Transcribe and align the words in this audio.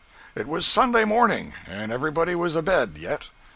It 0.33 0.47
was 0.47 0.65
Sunday 0.65 1.05
morning, 1.05 1.53
and 1.67 1.91
everybody 1.91 2.33
was 2.33 2.55
abed 2.55 2.97
yet. 2.97 3.29